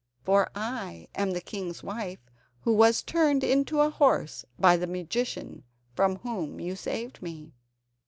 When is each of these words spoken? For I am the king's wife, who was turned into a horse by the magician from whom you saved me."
For 0.23 0.49
I 0.55 1.09
am 1.13 1.29
the 1.33 1.41
king's 1.41 1.83
wife, 1.83 2.17
who 2.61 2.73
was 2.73 3.03
turned 3.03 3.43
into 3.43 3.81
a 3.81 3.91
horse 3.91 4.43
by 4.57 4.75
the 4.75 4.87
magician 4.87 5.63
from 5.95 6.15
whom 6.15 6.59
you 6.59 6.75
saved 6.75 7.21
me." 7.21 7.53